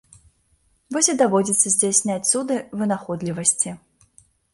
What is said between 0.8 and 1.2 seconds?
Вось і